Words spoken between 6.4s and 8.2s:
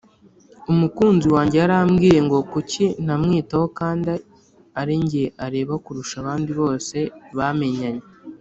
bose bamenyanye